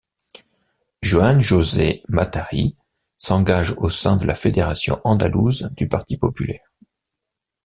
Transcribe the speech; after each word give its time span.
Juan 1.03 1.41
José 1.41 2.01
Matarí 2.09 2.75
s'engage 3.19 3.75
au 3.77 3.87
sein 3.91 4.17
de 4.17 4.25
la 4.25 4.33
fédération 4.33 4.99
andalouse 5.03 5.69
du 5.77 5.87
Parti 5.87 6.17
populaire. 6.17 6.71